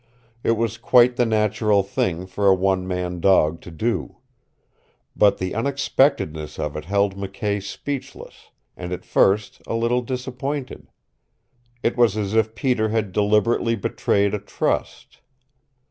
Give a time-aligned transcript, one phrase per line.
[0.43, 4.17] It was quite the natural thing for a one man dog to do.
[5.15, 10.87] But the unexpectedness of it held McKay speechless, and at first a little disappointed.
[11.83, 15.19] It was as if Peter had deliberately betrayed a trust.